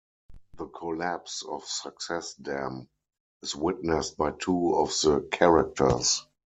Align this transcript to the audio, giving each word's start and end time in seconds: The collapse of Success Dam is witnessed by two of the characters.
The 0.55 0.65
collapse 0.65 1.43
of 1.43 1.63
Success 1.63 2.33
Dam 2.33 2.89
is 3.43 3.55
witnessed 3.55 4.17
by 4.17 4.31
two 4.31 4.73
of 4.75 4.87
the 4.99 5.29
characters. 5.31 6.25